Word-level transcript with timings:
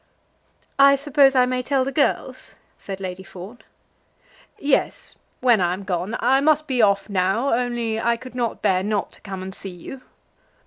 "I 0.79 0.95
suppose 0.95 1.35
I 1.35 1.45
may 1.45 1.61
tell 1.61 1.85
the 1.85 1.91
girls?" 1.91 2.55
said 2.75 2.99
Lady 2.99 3.21
Fawn. 3.21 3.59
"Yes; 4.57 5.13
when 5.41 5.61
I 5.61 5.73
am 5.73 5.83
gone. 5.83 6.17
I 6.19 6.41
must 6.41 6.67
be 6.67 6.81
off 6.81 7.07
now, 7.07 7.53
only 7.53 7.99
I 8.01 8.17
could 8.17 8.33
not 8.33 8.63
bear 8.63 8.81
not 8.81 9.11
to 9.11 9.21
come 9.21 9.43
and 9.43 9.53
see 9.53 9.69
you." 9.69 10.01